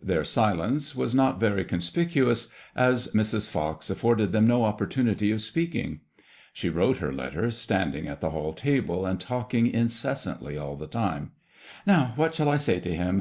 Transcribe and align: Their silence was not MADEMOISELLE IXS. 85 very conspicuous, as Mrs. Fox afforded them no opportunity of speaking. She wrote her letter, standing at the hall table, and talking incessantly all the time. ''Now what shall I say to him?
Their 0.00 0.22
silence 0.24 0.94
was 0.94 1.12
not 1.12 1.40
MADEMOISELLE 1.40 1.40
IXS. 1.40 1.50
85 1.50 1.50
very 1.50 1.64
conspicuous, 1.64 2.48
as 2.76 3.08
Mrs. 3.08 3.50
Fox 3.50 3.90
afforded 3.90 4.30
them 4.30 4.46
no 4.46 4.64
opportunity 4.64 5.32
of 5.32 5.42
speaking. 5.42 6.02
She 6.52 6.68
wrote 6.68 6.98
her 6.98 7.12
letter, 7.12 7.50
standing 7.50 8.06
at 8.06 8.20
the 8.20 8.30
hall 8.30 8.52
table, 8.52 9.04
and 9.04 9.18
talking 9.20 9.66
incessantly 9.66 10.56
all 10.56 10.76
the 10.76 10.86
time. 10.86 11.32
''Now 11.84 12.16
what 12.16 12.32
shall 12.36 12.48
I 12.48 12.58
say 12.58 12.78
to 12.78 12.94
him? 12.94 13.20